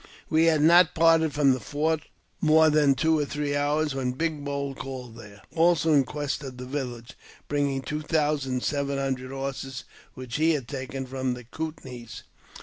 [0.31, 2.01] We had not parted from the fort
[2.41, 6.57] more than two or three hours when Big Bowl called there, also in quest of
[6.57, 7.13] the village,
[7.47, 9.83] bringing two thousand seven hundred horses,
[10.15, 12.23] which he had taken from the Coutnees.